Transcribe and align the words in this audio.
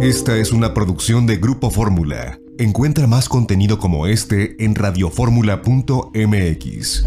Esta 0.00 0.36
es 0.36 0.52
una 0.52 0.74
producción 0.74 1.26
de 1.26 1.38
Grupo 1.38 1.70
Fórmula. 1.70 2.38
Encuentra 2.56 3.08
más 3.08 3.28
contenido 3.28 3.80
como 3.80 4.06
este 4.06 4.64
en 4.64 4.76
radioformula.mx. 4.76 7.04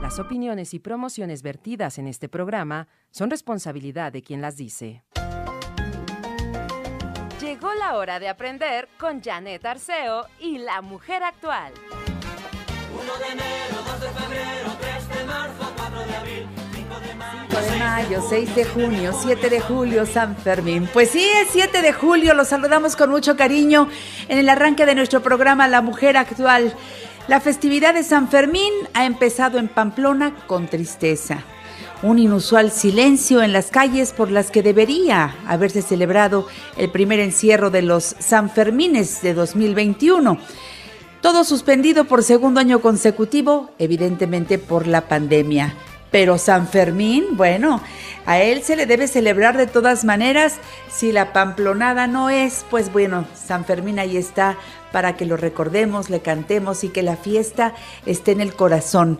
Las 0.00 0.18
opiniones 0.18 0.72
y 0.72 0.78
promociones 0.78 1.42
vertidas 1.42 1.98
en 1.98 2.06
este 2.06 2.30
programa 2.30 2.88
son 3.10 3.28
responsabilidad 3.28 4.12
de 4.12 4.22
quien 4.22 4.40
las 4.40 4.56
dice. 4.56 5.02
Llegó 7.38 7.74
la 7.74 7.98
hora 7.98 8.18
de 8.18 8.30
aprender 8.30 8.88
con 8.98 9.22
Janet 9.22 9.66
Arceo 9.66 10.24
y 10.40 10.56
la 10.56 10.80
mujer 10.80 11.22
actual. 11.22 11.74
1 12.94 13.02
de 13.18 13.26
enero, 13.32 13.76
2 13.86 14.00
de 14.00 14.08
febrero, 14.08 14.70
3 14.80 15.08
de 15.08 15.19
5 17.50 17.62
de 17.62 17.70
mayo, 17.70 17.70
5 17.70 17.70
de 17.72 17.78
mayo, 17.78 18.22
6 18.28 18.54
de 18.54 18.64
junio, 18.64 19.12
7 19.20 19.50
de 19.50 19.60
julio, 19.60 20.06
San 20.06 20.36
Fermín. 20.36 20.88
Pues 20.92 21.10
sí, 21.10 21.24
es 21.42 21.48
7 21.50 21.82
de 21.82 21.92
julio, 21.92 22.34
los 22.34 22.48
saludamos 22.48 22.94
con 22.94 23.10
mucho 23.10 23.36
cariño 23.36 23.88
en 24.28 24.38
el 24.38 24.48
arranque 24.48 24.86
de 24.86 24.94
nuestro 24.94 25.20
programa 25.20 25.66
La 25.66 25.82
Mujer 25.82 26.16
Actual. 26.16 26.72
La 27.26 27.40
festividad 27.40 27.94
de 27.94 28.04
San 28.04 28.28
Fermín 28.28 28.72
ha 28.94 29.04
empezado 29.04 29.58
en 29.58 29.66
Pamplona 29.66 30.34
con 30.46 30.68
tristeza. 30.68 31.42
Un 32.02 32.20
inusual 32.20 32.70
silencio 32.70 33.42
en 33.42 33.52
las 33.52 33.70
calles 33.70 34.12
por 34.12 34.30
las 34.30 34.50
que 34.50 34.62
debería 34.62 35.34
haberse 35.46 35.82
celebrado 35.82 36.46
el 36.76 36.90
primer 36.90 37.18
encierro 37.18 37.70
de 37.70 37.82
los 37.82 38.04
San 38.04 38.50
Fermines 38.50 39.22
de 39.22 39.34
2021. 39.34 40.38
Todo 41.20 41.42
suspendido 41.44 42.04
por 42.04 42.22
segundo 42.22 42.60
año 42.60 42.80
consecutivo, 42.80 43.70
evidentemente 43.78 44.58
por 44.58 44.86
la 44.86 45.08
pandemia. 45.08 45.74
Pero 46.10 46.38
San 46.38 46.66
Fermín, 46.66 47.36
bueno, 47.36 47.80
a 48.26 48.40
él 48.40 48.62
se 48.62 48.76
le 48.76 48.86
debe 48.86 49.06
celebrar 49.06 49.56
de 49.56 49.66
todas 49.66 50.04
maneras. 50.04 50.58
Si 50.90 51.12
la 51.12 51.32
pamplonada 51.32 52.06
no 52.06 52.30
es, 52.30 52.64
pues 52.68 52.92
bueno, 52.92 53.26
San 53.34 53.64
Fermín 53.64 53.98
ahí 53.98 54.16
está 54.16 54.56
para 54.92 55.16
que 55.16 55.24
lo 55.24 55.36
recordemos, 55.36 56.10
le 56.10 56.20
cantemos 56.20 56.82
y 56.84 56.88
que 56.88 57.02
la 57.02 57.16
fiesta 57.16 57.74
esté 58.06 58.32
en 58.32 58.40
el 58.40 58.54
corazón. 58.54 59.18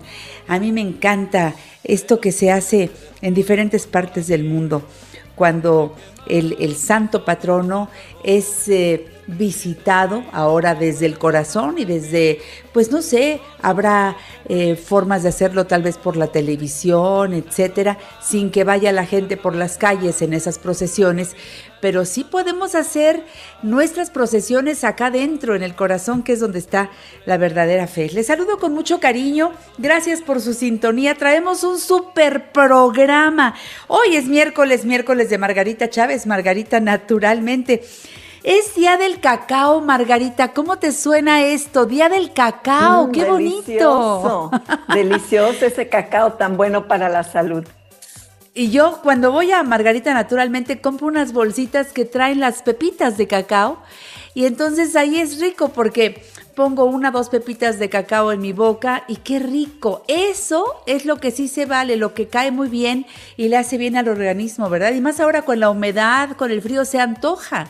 A 0.49 0.59
mí 0.59 0.73
me 0.73 0.81
encanta 0.81 1.55
esto 1.85 2.21
que 2.21 2.33
se 2.33 2.51
hace 2.51 2.91
en 3.23 3.35
diferentes 3.35 3.87
partes 3.87 4.27
del 4.27 4.45
mundo, 4.45 4.83
cuando 5.37 5.95
el, 6.27 6.57
el 6.61 6.77
santo 6.77 7.25
patrono 7.25 7.89
es... 8.25 8.69
Eh, 8.69 9.07
visitado 9.37 10.25
ahora 10.33 10.75
desde 10.75 11.07
el 11.07 11.19
corazón 11.19 11.79
y 11.79 11.85
desde, 11.85 12.41
pues 12.73 12.91
no 12.91 13.03
sé, 13.03 13.41
habrá 13.63 14.17
eh, 14.49 14.77
formas 14.77 15.23
de 15.23 15.29
hacerlo 15.29 15.67
tal 15.67 15.83
vez 15.83 15.97
por 15.99 16.17
la 16.17 16.29
televisión, 16.29 17.33
etcétera, 17.35 17.99
sin 18.21 18.51
que 18.51 18.65
vaya 18.65 18.93
la 18.93 19.07
gente 19.07 19.37
por 19.37 19.55
las 19.55 19.79
calles 19.79 20.23
en 20.23 20.33
esas 20.33 20.59
procesiones, 20.59 21.37
pero 21.81 22.05
sí 22.05 22.25
podemos 22.25 22.75
hacer 22.75 23.25
nuestras 23.63 24.11
procesiones 24.11 24.85
acá 24.85 25.11
dentro, 25.11 25.55
en 25.55 25.63
el 25.63 25.75
corazón, 25.75 26.23
que 26.23 26.33
es 26.33 26.41
donde 26.41 26.59
está 26.59 26.91
la 27.25 27.37
verdadera 27.37 27.87
fe. 27.87 28.11
Les 28.11 28.27
saludo 28.27 28.59
con 28.59 28.73
mucho 28.73 29.01
cariño, 29.01 29.53
gracias 29.79 30.21
por 30.21 30.41
su 30.41 30.55
sintonía, 30.55 31.15
traemos 31.15 31.65
un 31.65 31.79
super 31.79 32.53
programa. 32.53 33.55
Hoy 33.89 34.17
es 34.17 34.27
miércoles, 34.27 34.85
miércoles 34.85 35.31
de 35.31 35.39
Margarita 35.39 35.89
Chávez, 35.89 36.27
Margarita 36.27 36.81
naturalmente. 36.81 37.83
Es 38.43 38.75
Día 38.75 38.97
del 38.97 39.21
Cacao, 39.21 39.83
Margarita. 39.83 40.53
¿Cómo 40.55 40.79
te 40.79 40.93
suena 40.93 41.45
esto? 41.45 41.85
Día 41.85 42.09
del 42.09 42.33
Cacao, 42.33 43.09
Mm, 43.09 43.13
qué 43.13 43.25
delicioso, 43.25 44.51
bonito. 44.51 44.63
Delicioso 44.95 45.67
ese 45.67 45.89
cacao 45.89 46.33
tan 46.35 46.57
bueno 46.57 46.89
para 46.89 47.11
la 47.11 47.23
salud. 47.23 47.67
Y 48.55 48.71
yo 48.71 49.01
cuando 49.03 49.31
voy 49.31 49.53
a 49.53 49.63
Margarita 49.63 50.15
naturalmente 50.15 50.81
compro 50.81 51.07
unas 51.07 51.33
bolsitas 51.33 51.93
que 51.93 52.05
traen 52.05 52.41
las 52.41 52.63
pepitas 52.63 53.17
de 53.17 53.29
cacao 53.29 53.79
y 54.35 54.47
entonces 54.47 54.97
ahí 54.97 55.21
es 55.21 55.39
rico 55.41 55.69
porque 55.69 56.25
pongo 56.57 56.85
una 56.85 57.11
dos 57.11 57.29
pepitas 57.29 57.79
de 57.79 57.89
cacao 57.89 58.33
en 58.33 58.41
mi 58.41 58.53
boca 58.53 59.05
y 59.07 59.17
qué 59.17 59.39
rico. 59.39 60.03
Eso 60.09 60.83
es 60.87 61.05
lo 61.05 61.19
que 61.19 61.31
sí 61.31 61.47
se 61.47 61.67
vale, 61.67 61.97
lo 61.97 62.13
que 62.15 62.27
cae 62.27 62.51
muy 62.51 62.69
bien 62.69 63.07
y 63.37 63.49
le 63.49 63.57
hace 63.57 63.77
bien 63.79 63.97
al 63.97 64.09
organismo, 64.09 64.69
¿verdad? 64.69 64.95
Y 64.95 65.01
más 65.01 65.21
ahora 65.21 65.43
con 65.43 65.61
la 65.61 65.71
humedad, 65.71 66.31
con 66.37 66.51
el 66.51 66.61
frío 66.63 66.85
se 66.85 66.99
antoja. 67.01 67.69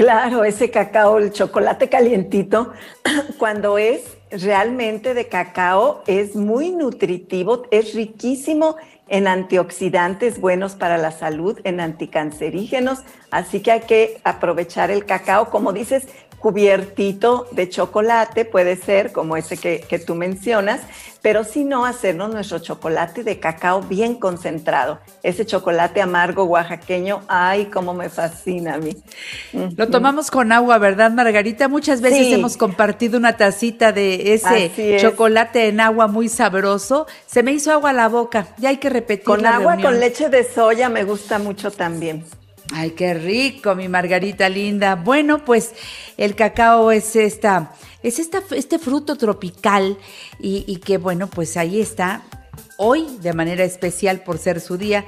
Claro, 0.00 0.44
ese 0.44 0.70
cacao, 0.70 1.18
el 1.18 1.30
chocolate 1.30 1.90
calientito, 1.90 2.72
cuando 3.38 3.76
es 3.76 4.16
realmente 4.30 5.12
de 5.12 5.28
cacao, 5.28 6.02
es 6.06 6.36
muy 6.36 6.70
nutritivo, 6.70 7.64
es 7.70 7.92
riquísimo 7.92 8.76
en 9.08 9.28
antioxidantes 9.28 10.40
buenos 10.40 10.74
para 10.74 10.96
la 10.96 11.10
salud, 11.10 11.60
en 11.64 11.80
anticancerígenos, 11.80 13.00
así 13.30 13.60
que 13.60 13.72
hay 13.72 13.80
que 13.80 14.22
aprovechar 14.24 14.90
el 14.90 15.04
cacao, 15.04 15.50
como 15.50 15.74
dices, 15.74 16.08
cubiertito 16.40 17.46
de 17.52 17.68
chocolate, 17.68 18.46
puede 18.46 18.76
ser 18.76 19.12
como 19.12 19.36
ese 19.36 19.58
que, 19.58 19.80
que, 19.80 19.98
tú 19.98 20.14
mencionas, 20.14 20.80
pero 21.20 21.44
si 21.44 21.64
no, 21.64 21.84
hacernos 21.84 22.32
nuestro 22.32 22.58
chocolate 22.60 23.22
de 23.22 23.38
cacao 23.38 23.82
bien 23.82 24.14
concentrado. 24.14 25.00
Ese 25.22 25.44
chocolate 25.44 26.00
amargo 26.00 26.44
oaxaqueño, 26.44 27.20
ay, 27.28 27.66
cómo 27.66 27.92
me 27.92 28.08
fascina 28.08 28.74
a 28.74 28.78
mí. 28.78 28.96
Lo 29.76 29.88
tomamos 29.88 30.30
con 30.30 30.50
agua, 30.50 30.78
¿verdad, 30.78 31.10
Margarita? 31.10 31.68
Muchas 31.68 32.00
veces 32.00 32.26
sí. 32.26 32.32
hemos 32.32 32.56
compartido 32.56 33.18
una 33.18 33.36
tacita 33.36 33.92
de 33.92 34.32
ese 34.32 34.96
chocolate 34.98 35.68
en 35.68 35.80
agua 35.80 36.06
muy 36.06 36.30
sabroso. 36.30 37.06
Se 37.26 37.42
me 37.42 37.52
hizo 37.52 37.70
agua 37.70 37.90
a 37.90 37.92
la 37.92 38.08
boca, 38.08 38.48
ya 38.56 38.70
hay 38.70 38.78
que 38.78 38.88
repetir. 38.88 39.24
Con 39.24 39.42
la 39.42 39.56
agua, 39.56 39.72
reunión. 39.72 39.92
con 39.92 40.00
leche 40.00 40.30
de 40.30 40.42
soya 40.44 40.88
me 40.88 41.04
gusta 41.04 41.38
mucho 41.38 41.70
también. 41.70 42.24
Ay, 42.72 42.92
qué 42.92 43.14
rico, 43.14 43.74
mi 43.74 43.88
Margarita 43.88 44.48
linda. 44.48 44.94
Bueno, 44.94 45.44
pues 45.44 45.72
el 46.16 46.34
cacao 46.34 46.92
es 46.92 47.16
esta, 47.16 47.72
es 48.02 48.18
esta, 48.18 48.42
este 48.52 48.78
fruto 48.78 49.16
tropical 49.16 49.98
y, 50.38 50.76
que 50.76 50.98
bueno, 50.98 51.28
pues 51.28 51.56
ahí 51.56 51.80
está 51.80 52.22
hoy 52.76 53.06
de 53.20 53.32
manera 53.32 53.64
especial 53.64 54.22
por 54.22 54.38
ser 54.38 54.60
su 54.60 54.76
día. 54.76 55.04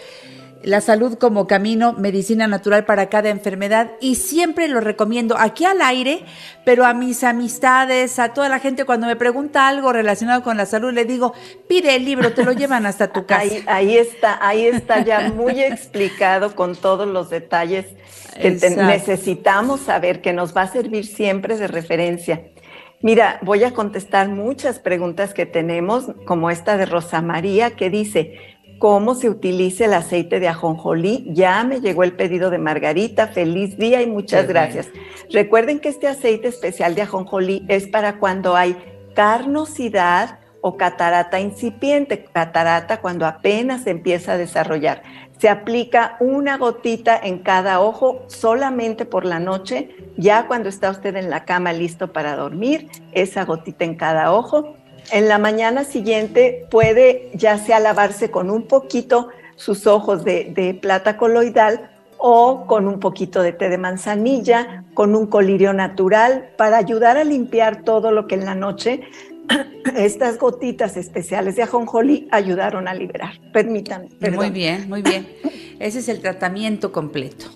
La 0.63 0.81
salud 0.81 1.19
como 1.19 1.47
camino, 1.47 1.93
medicina 1.93 2.49
natural 2.49 2.85
para 2.85 3.09
cada 3.09 3.29
enfermedad 3.29 3.93
y 4.01 4.17
siempre 4.17 4.67
lo 4.67 4.81
recomiendo 4.81 5.37
aquí 5.39 5.65
al 5.65 5.81
aire, 5.81 6.25
pero 6.65 6.85
a 6.85 6.95
mis 6.95 7.23
amistades, 7.23 8.19
a 8.19 8.35
toda 8.35 8.49
la 8.49 8.59
gente 8.59 8.85
cuando 8.85 9.07
me 9.07 9.15
pregunta 9.15 9.69
algo 9.69 9.93
relacionado 9.93 10.43
con 10.43 10.57
la 10.57 10.67
salud, 10.67 10.93
le 10.93 11.05
digo, 11.05 11.33
pide 11.69 11.95
el 11.95 12.05
libro, 12.05 12.33
te 12.33 12.45
lo 12.45 12.53
llevan 12.53 12.87
hasta 12.87 13.13
tu 13.13 13.25
casa. 13.27 13.43
Ahí, 13.43 13.65
ahí 13.67 13.97
está, 13.97 14.45
ahí 14.47 14.67
está 14.67 15.05
ya 15.05 15.31
muy 15.31 15.61
explicado 15.61 16.57
con 16.57 16.75
todos 16.75 17.07
los 17.07 17.31
detalles 17.31 17.87
que 18.41 18.53
te, 18.53 18.71
necesitamos 18.71 19.81
saber, 19.81 20.21
que 20.21 20.33
nos 20.33 20.57
va 20.57 20.63
a 20.63 20.69
servir 20.69 21.07
siempre 21.07 21.57
de 21.57 21.69
referencia. 21.69 22.43
Mira, 23.01 23.39
voy 23.43 23.63
a 23.63 23.73
contestar 23.73 24.29
muchas 24.29 24.81
preguntas 24.81 25.33
que 25.33 25.47
tenemos, 25.47 26.07
como 26.25 26.51
esta 26.51 26.77
de 26.77 26.85
Rosa 26.85 27.23
María, 27.23 27.77
que 27.77 27.91
dice, 27.91 28.58
¿cómo 28.79 29.15
se 29.15 29.29
utiliza 29.29 29.85
el 29.85 29.95
aceite 29.95 30.41
de 30.41 30.49
ajonjolí? 30.49 31.27
Ya 31.29 31.63
me 31.65 31.81
llegó 31.81 32.05
el 32.05 32.13
pedido 32.13 32.51
de 32.51 32.59
Margarita, 32.59 33.29
feliz 33.29 33.77
día 33.77 34.03
y 34.03 34.07
muchas 34.07 34.43
Qué 34.43 34.53
gracias. 34.53 34.89
Recuerden 35.31 35.81
que 35.81 35.89
este 35.89 36.09
aceite 36.09 36.49
especial 36.49 36.95
de 36.95 37.03
ajonjolí 37.03 37.65
es 37.69 37.87
para 37.89 38.19
cuando 38.19 38.57
hay 38.57 38.77
carnosidad 39.15 40.39
o 40.61 40.77
catarata 40.77 41.41
incipiente, 41.41 42.25
catarata 42.25 43.01
cuando 43.01 43.27
apenas 43.27 43.87
empieza 43.87 44.33
a 44.33 44.39
desarrollar. 44.39 45.03
Se 45.39 45.49
aplica 45.49 46.17
una 46.19 46.57
gotita 46.57 47.19
en 47.23 47.39
cada 47.39 47.81
ojo 47.81 48.23
solamente 48.27 49.05
por 49.05 49.25
la 49.25 49.39
noche, 49.39 49.95
ya 50.17 50.49
cuando 50.49 50.69
está 50.69 50.91
usted 50.91 51.15
en 51.15 51.31
la 51.31 51.45
cama 51.45 51.73
listo 51.73 52.13
para 52.13 52.35
dormir, 52.35 52.89
esa 53.13 53.45
gotita 53.45 53.85
en 53.85 53.95
cada 53.95 54.33
ojo. 54.33 54.75
En 55.11 55.29
la 55.29 55.39
mañana 55.39 55.85
siguiente 55.85 56.67
puede 56.71 57.31
ya 57.35 57.59
sea 57.59 57.81
lavarse 57.81 58.31
con 58.31 58.51
un 58.51 58.67
poquito 58.67 59.29
sus 59.57 59.87
ojos 59.87 60.25
de, 60.25 60.53
de 60.55 60.75
plata 60.75 61.17
coloidal 61.17 61.91
o 62.19 62.67
con 62.67 62.87
un 62.87 63.01
poquito 63.01 63.43
de 63.43 63.53
té 63.53 63.69
de 63.69 63.79
manzanilla, 63.79 64.85
con 64.95 65.15
un 65.15 65.27
colirio 65.27 65.73
natural 65.73 66.51
para 66.57 66.77
ayudar 66.77 67.17
a 67.17 67.25
limpiar 67.25 67.83
todo 67.85 68.11
lo 68.11 68.27
que 68.27 68.35
en 68.35 68.45
la 68.45 68.55
noche 68.55 69.03
estas 69.97 70.39
gotitas 70.39 70.97
especiales 70.97 71.57
de 71.57 71.63
ajonjolí 71.63 72.29
ayudaron 72.31 72.89
a 72.89 72.95
liberar. 72.95 73.41
Permítanme. 73.53 74.09
Perdón. 74.21 74.37
Muy 74.37 74.51
bien, 74.51 74.89
muy 74.89 75.03
bien. 75.03 75.29
Ese 75.79 76.01
es 76.01 76.09
el 76.09 76.21
tratamiento 76.21 76.93
completo. 76.93 77.47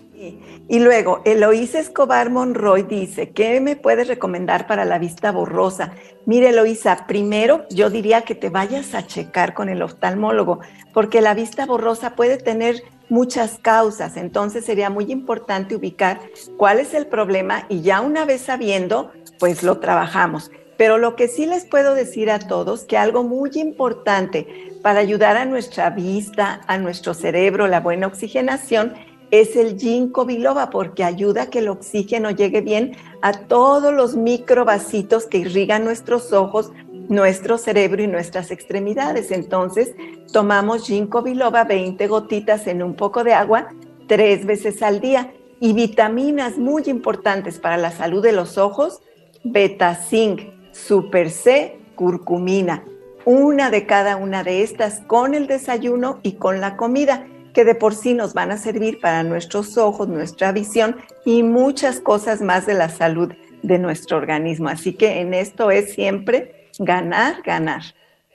Y, 0.68 0.78
luego, 0.78 1.20
Eloísa 1.24 1.80
Escobar 1.80 2.30
Monroy 2.30 2.84
dice, 2.84 3.30
¿qué 3.30 3.60
me 3.60 3.74
puedes 3.74 4.06
recomendar 4.06 4.66
para 4.66 4.84
la 4.84 4.98
vista 4.98 5.32
borrosa? 5.32 5.92
Mire, 6.26 6.50
Eloísa, 6.50 7.06
primero 7.08 7.66
yo 7.70 7.90
diría 7.90 8.22
que 8.22 8.36
te 8.36 8.48
vayas 8.48 8.94
a 8.94 9.06
checar 9.06 9.52
con 9.52 9.68
el 9.68 9.82
oftalmólogo, 9.82 10.60
porque 10.94 11.20
la 11.20 11.34
vista 11.34 11.66
borrosa 11.66 12.14
puede 12.14 12.36
tener 12.36 12.82
muchas 13.08 13.58
causas, 13.58 14.16
entonces 14.16 14.64
sería 14.64 14.88
muy 14.88 15.10
importante 15.10 15.76
ubicar 15.76 16.20
cuál 16.56 16.78
es 16.78 16.94
el 16.94 17.06
problema 17.06 17.66
y 17.68 17.82
ya 17.82 18.00
una 18.00 18.24
vez 18.24 18.42
sabiendo, 18.42 19.10
pues 19.38 19.62
lo 19.62 19.78
trabajamos. 19.80 20.50
Pero 20.78 20.98
lo 20.98 21.14
que 21.16 21.28
sí 21.28 21.46
les 21.46 21.64
puedo 21.64 21.94
decir 21.94 22.30
a 22.30 22.38
todos, 22.38 22.84
que 22.84 22.96
algo 22.96 23.22
muy 23.22 23.50
importante 23.54 24.72
para 24.82 25.00
ayudar 25.00 25.36
a 25.36 25.44
nuestra 25.44 25.90
vista, 25.90 26.62
a 26.66 26.78
nuestro 26.78 27.12
cerebro, 27.12 27.68
la 27.68 27.80
buena 27.80 28.06
oxigenación, 28.06 28.94
es 29.32 29.56
el 29.56 29.78
ginkgo 29.78 30.26
biloba 30.26 30.68
porque 30.68 31.02
ayuda 31.02 31.44
a 31.44 31.46
que 31.50 31.60
el 31.60 31.68
oxígeno 31.68 32.30
llegue 32.30 32.60
bien 32.60 32.92
a 33.22 33.32
todos 33.32 33.92
los 33.92 34.14
microvasitos 34.14 35.24
que 35.24 35.38
irrigan 35.38 35.84
nuestros 35.84 36.34
ojos, 36.34 36.70
nuestro 37.08 37.56
cerebro 37.56 38.02
y 38.02 38.06
nuestras 38.08 38.50
extremidades. 38.50 39.30
Entonces, 39.30 39.94
tomamos 40.30 40.86
ginkgo 40.86 41.22
biloba 41.22 41.64
20 41.64 42.06
gotitas 42.08 42.66
en 42.66 42.82
un 42.82 42.94
poco 42.94 43.24
de 43.24 43.32
agua 43.32 43.68
tres 44.06 44.44
veces 44.44 44.82
al 44.82 45.00
día 45.00 45.32
y 45.60 45.72
vitaminas 45.72 46.58
muy 46.58 46.82
importantes 46.86 47.58
para 47.58 47.78
la 47.78 47.90
salud 47.90 48.22
de 48.22 48.32
los 48.32 48.58
ojos, 48.58 49.00
beta 49.44 49.94
zinc, 49.94 50.42
super 50.72 51.30
C, 51.30 51.78
curcumina. 51.94 52.84
Una 53.24 53.70
de 53.70 53.86
cada 53.86 54.16
una 54.16 54.44
de 54.44 54.62
estas 54.62 55.00
con 55.06 55.34
el 55.34 55.46
desayuno 55.46 56.20
y 56.22 56.32
con 56.32 56.60
la 56.60 56.76
comida 56.76 57.26
que 57.52 57.64
de 57.64 57.74
por 57.74 57.94
sí 57.94 58.14
nos 58.14 58.34
van 58.34 58.50
a 58.50 58.58
servir 58.58 59.00
para 59.00 59.22
nuestros 59.22 59.76
ojos, 59.78 60.08
nuestra 60.08 60.52
visión 60.52 60.96
y 61.24 61.42
muchas 61.42 62.00
cosas 62.00 62.40
más 62.40 62.66
de 62.66 62.74
la 62.74 62.88
salud 62.88 63.32
de 63.62 63.78
nuestro 63.78 64.16
organismo. 64.16 64.68
Así 64.68 64.94
que 64.94 65.20
en 65.20 65.34
esto 65.34 65.70
es 65.70 65.94
siempre 65.94 66.68
ganar, 66.78 67.42
ganar. 67.42 67.82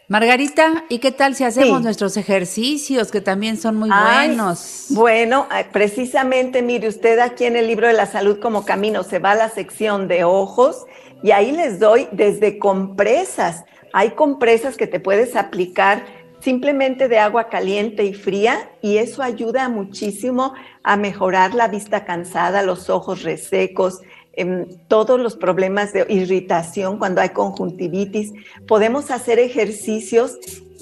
Margarita, 0.09 0.85
¿y 0.87 0.99
qué 0.99 1.11
tal 1.11 1.35
si 1.35 1.43
hacemos 1.43 1.81
nuestros 1.81 2.15
ejercicios 2.15 3.11
que 3.11 3.19
también 3.19 3.57
son 3.57 3.75
muy 3.75 3.89
buenos? 3.89 4.85
Bueno, 4.91 5.47
eh, 5.53 5.65
precisamente, 5.69 6.61
mire 6.61 6.87
usted 6.87 7.19
aquí 7.19 7.43
en 7.43 7.57
el 7.57 7.67
libro 7.67 7.87
de 7.87 7.93
la 7.93 8.05
salud 8.05 8.39
como 8.39 8.63
camino 8.63 9.03
se 9.03 9.19
va 9.19 9.31
a 9.31 9.35
la 9.35 9.49
sección 9.49 10.07
de 10.07 10.23
ojos 10.23 10.85
y 11.23 11.31
ahí 11.31 11.51
les 11.51 11.79
doy 11.79 12.07
desde 12.13 12.57
compresas. 12.57 13.65
Hay 13.91 14.11
compresas 14.11 14.77
que 14.77 14.87
te 14.87 15.01
puedes 15.01 15.35
aplicar 15.35 16.05
simplemente 16.39 17.07
de 17.07 17.19
agua 17.19 17.49
caliente 17.49 18.03
y 18.03 18.13
fría 18.13 18.69
y 18.81 18.97
eso 18.97 19.23
ayuda 19.23 19.69
muchísimo 19.69 20.53
a 20.83 20.97
mejorar 20.97 21.53
la 21.53 21.67
vista 21.67 22.05
cansada, 22.05 22.61
los 22.61 22.89
ojos 22.89 23.23
resecos, 23.23 24.01
em, 24.33 24.65
todos 24.87 25.19
los 25.19 25.35
problemas 25.35 25.93
de 25.93 26.05
irritación 26.09 26.99
cuando 26.99 27.21
hay 27.21 27.29
conjuntivitis. 27.29 28.33
Podemos 28.67 29.09
hacer 29.09 29.39
ejercicios, 29.39 30.37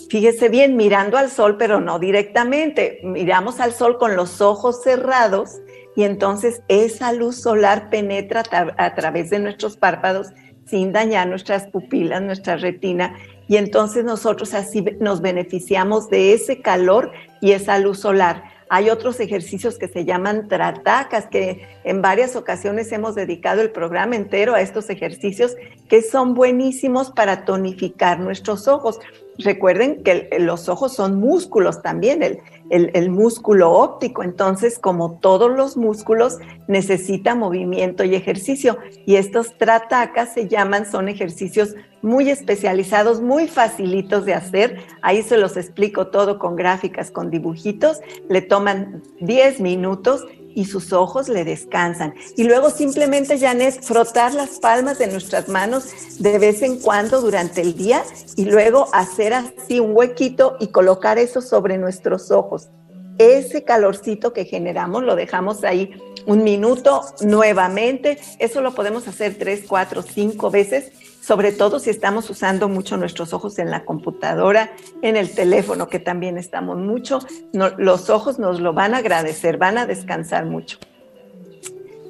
fíjese 0.09 0.49
bien, 0.49 0.75
mirando 0.75 1.17
al 1.17 1.29
sol, 1.29 1.55
pero 1.57 1.79
no 1.79 1.99
directamente. 1.99 2.99
Miramos 3.03 3.59
al 3.59 3.71
sol 3.71 3.97
con 3.97 4.15
los 4.15 4.41
ojos 4.41 4.83
cerrados 4.83 5.61
y 5.95 6.03
entonces 6.03 6.61
esa 6.67 7.13
luz 7.13 7.41
solar 7.41 7.89
penetra 7.89 8.43
a 8.77 8.95
través 8.95 9.29
de 9.29 9.39
nuestros 9.39 9.77
párpados 9.77 10.27
sin 10.65 10.91
dañar 10.91 11.27
nuestras 11.27 11.67
pupilas, 11.67 12.21
nuestra 12.21 12.57
retina 12.57 13.15
y 13.47 13.57
entonces 13.57 14.03
nosotros 14.03 14.53
así 14.53 14.83
nos 15.00 15.21
beneficiamos 15.21 16.09
de 16.09 16.33
ese 16.33 16.62
calor 16.62 17.12
y 17.42 17.51
esa 17.51 17.77
luz 17.80 18.00
solar. 18.00 18.56
Hay 18.68 18.89
otros 18.89 19.19
ejercicios 19.19 19.77
que 19.77 19.88
se 19.88 20.06
llaman 20.06 20.47
tratacas, 20.47 21.27
que 21.27 21.68
en 21.83 22.01
varias 22.01 22.36
ocasiones 22.36 22.92
hemos 22.92 23.13
dedicado 23.13 23.62
el 23.62 23.69
programa 23.69 24.15
entero 24.15 24.56
a 24.56 24.62
estos 24.62 24.89
ejercicios 24.89 25.56
que 25.88 26.01
son 26.01 26.33
buenísimos 26.33 27.12
para 27.12 27.45
tonificar 27.45 28.19
nuestros 28.19 28.68
ojos. 28.68 29.00
Recuerden 29.38 30.01
que 30.01 30.30
los 30.39 30.68
ojos 30.68 30.95
son 30.95 31.19
músculos 31.19 31.83
también, 31.83 32.24
el, 32.24 32.39
el, 32.69 33.09
músculo 33.12 33.71
óptico. 33.71 34.24
Entonces, 34.24 34.80
como 34.80 35.19
todos 35.19 35.51
los 35.56 35.77
músculos, 35.77 36.39
necesita 36.68 37.36
movimiento 37.36 38.03
y 38.03 38.15
ejercicio. 38.15 38.80
Y 39.06 39.18
estos 39.18 39.56
tratacas 39.57 40.33
se 40.33 40.48
llaman, 40.48 40.89
son 40.89 41.07
ejercicios 41.07 41.75
muy 42.05 42.29
especializados, 42.29 43.19
muy 43.19 43.47
facilitos 43.47 44.25
de 44.25 44.35
hacer. 44.35 44.77
Ahí 45.01 45.23
se 45.23 45.37
los 45.37 45.57
explico 45.57 46.07
todo 46.07 46.37
con 46.37 46.55
gráficas, 46.55 47.09
con 47.09 47.31
dibujitos. 47.31 47.99
Le 48.29 48.41
toman 48.41 49.01
10 49.21 49.59
minutos 49.59 50.23
y 50.53 50.65
sus 50.65 50.93
ojos 50.93 51.27
le 51.27 51.43
descansan. 51.43 52.13
Y 52.37 52.43
luego 52.43 52.69
simplemente, 52.69 53.39
Janet, 53.39 53.81
frotar 53.83 54.33
las 54.33 54.59
palmas 54.59 54.99
de 54.99 55.07
nuestras 55.07 55.49
manos 55.49 56.19
de 56.19 56.37
vez 56.37 56.61
en 56.61 56.79
cuando 56.79 57.21
durante 57.21 57.61
el 57.61 57.75
día 57.75 58.03
y 58.37 58.45
luego 58.45 58.87
hacer 58.93 59.33
así 59.33 59.79
un 59.79 59.95
huequito 59.95 60.57
y 60.59 60.67
colocar 60.67 61.17
eso 61.17 61.41
sobre 61.41 61.77
nuestros 61.77 62.29
ojos. 62.31 62.69
Ese 63.17 63.63
calorcito 63.63 64.31
que 64.31 64.45
generamos 64.45 65.03
lo 65.03 65.15
dejamos 65.15 65.63
ahí 65.63 65.99
un 66.27 66.43
minuto 66.43 67.01
nuevamente. 67.21 68.19
Eso 68.39 68.61
lo 68.61 68.75
podemos 68.75 69.07
hacer 69.07 69.37
tres, 69.39 69.63
cuatro, 69.67 70.03
cinco 70.03 70.51
veces 70.51 70.91
sobre 71.25 71.51
todo 71.51 71.80
si 71.80 71.89
estamos 71.89 72.30
usando 72.30 72.69
mucho 72.69 72.98
nuestros 72.98 73.33
ojos 73.33 73.57
en 73.57 73.72
la 73.72 73.83
computadora, 73.83 74.74
en 75.01 75.18
el 75.18 75.33
teléfono, 75.33 75.88
que 75.88 75.98
también 75.98 76.38
estamos 76.38 76.77
mucho, 76.77 77.18
los 77.51 78.12
ojos 78.12 78.38
nos 78.38 78.60
lo 78.60 78.74
van 78.74 78.94
a 78.94 78.98
agradecer, 78.98 79.57
van 79.57 79.80
a 79.80 79.88
descansar 79.88 80.45
mucho. 80.45 80.77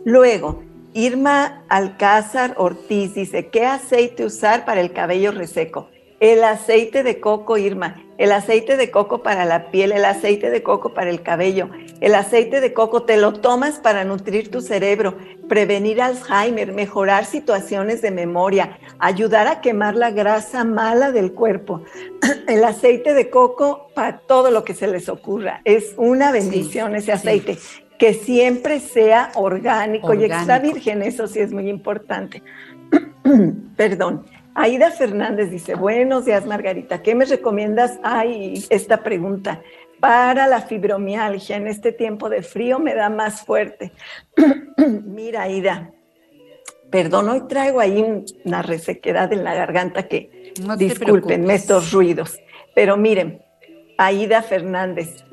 Luego, 0.03 0.63
Irma 0.93 1.63
Alcázar 1.69 2.55
Ortiz 2.57 3.13
dice, 3.13 3.47
¿qué 3.47 3.65
aceite 3.65 4.25
usar 4.25 4.65
para 4.65 4.81
el 4.81 4.91
cabello 4.91 5.31
reseco? 5.31 5.87
El 6.19 6.43
aceite 6.43 7.01
de 7.01 7.21
coco, 7.21 7.57
Irma, 7.57 8.03
el 8.17 8.33
aceite 8.33 8.75
de 8.75 8.91
coco 8.91 9.23
para 9.23 9.45
la 9.45 9.71
piel, 9.71 9.93
el 9.93 10.03
aceite 10.03 10.49
de 10.49 10.61
coco 10.61 10.93
para 10.93 11.09
el 11.09 11.21
cabello, 11.21 11.69
el 12.01 12.13
aceite 12.13 12.59
de 12.59 12.73
coco 12.73 13.03
te 13.03 13.17
lo 13.17 13.33
tomas 13.33 13.79
para 13.79 14.03
nutrir 14.03 14.51
tu 14.51 14.61
cerebro, 14.61 15.15
prevenir 15.47 16.01
Alzheimer, 16.01 16.73
mejorar 16.73 17.25
situaciones 17.25 18.01
de 18.01 18.11
memoria, 18.11 18.77
ayudar 18.99 19.47
a 19.47 19.61
quemar 19.61 19.95
la 19.95 20.11
grasa 20.11 20.63
mala 20.65 21.11
del 21.11 21.31
cuerpo. 21.31 21.83
El 22.47 22.63
aceite 22.63 23.13
de 23.13 23.29
coco 23.29 23.87
para 23.95 24.19
todo 24.19 24.51
lo 24.51 24.63
que 24.63 24.73
se 24.73 24.87
les 24.87 25.09
ocurra. 25.09 25.61
Es 25.63 25.93
una 25.97 26.31
bendición 26.31 26.95
ese 26.95 27.11
aceite. 27.11 27.57
Que 27.97 28.13
siempre 28.13 28.81
sea 28.81 29.31
orgánico, 29.35 30.07
orgánico 30.07 30.13
y 30.15 30.25
extra 30.25 30.59
virgen, 30.59 31.01
eso 31.01 31.27
sí 31.27 31.39
es 31.39 31.53
muy 31.53 31.69
importante. 31.69 32.43
Perdón. 33.77 34.25
Aida 34.57 34.89
Fernández 34.89 35.51
dice, 35.51 35.75
buenos 35.75 36.23
días 36.23 36.45
Margarita, 36.45 37.01
¿qué 37.01 37.13
me 37.13 37.25
recomiendas? 37.25 37.99
Ay, 38.03 38.65
esta 38.69 39.03
pregunta. 39.03 39.61
Para 40.05 40.45
la 40.45 40.61
fibromialgia 40.61 41.57
en 41.57 41.65
este 41.65 41.91
tiempo 41.91 42.29
de 42.29 42.43
frío 42.43 42.77
me 42.77 42.93
da 42.93 43.09
más 43.09 43.41
fuerte. 43.41 43.91
Mira, 45.03 45.41
Aida, 45.41 45.89
perdón, 46.91 47.27
hoy 47.27 47.47
traigo 47.47 47.79
ahí 47.79 48.23
una 48.43 48.61
resequedad 48.61 49.33
en 49.33 49.43
la 49.43 49.55
garganta 49.55 50.03
que 50.03 50.53
disculpen 50.77 51.49
estos 51.49 51.91
ruidos. 51.91 52.37
Pero 52.75 52.97
miren, 52.97 53.41
Aida 53.97 54.43
Fernández, 54.43 55.25